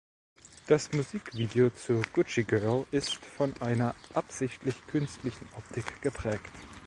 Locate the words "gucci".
2.11-2.43